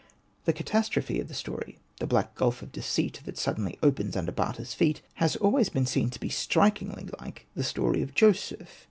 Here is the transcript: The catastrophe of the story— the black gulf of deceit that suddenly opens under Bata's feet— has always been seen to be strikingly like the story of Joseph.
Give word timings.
The 0.45 0.51
catastrophe 0.53 1.19
of 1.19 1.27
the 1.27 1.35
story— 1.35 1.77
the 1.99 2.07
black 2.07 2.33
gulf 2.33 2.63
of 2.63 2.71
deceit 2.71 3.21
that 3.25 3.37
suddenly 3.37 3.77
opens 3.83 4.15
under 4.17 4.31
Bata's 4.31 4.73
feet— 4.73 5.03
has 5.21 5.35
always 5.35 5.69
been 5.69 5.85
seen 5.85 6.09
to 6.09 6.19
be 6.19 6.27
strikingly 6.29 7.07
like 7.21 7.45
the 7.53 7.63
story 7.63 8.01
of 8.01 8.15
Joseph. 8.15 8.79